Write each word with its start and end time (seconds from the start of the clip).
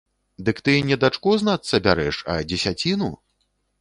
Дык 0.45 0.61
ты 0.69 0.73
не 0.87 0.97
дачку, 1.03 1.35
знацца, 1.43 1.81
бярэш, 1.89 2.23
а 2.37 2.39
дзесяціну? 2.51 3.11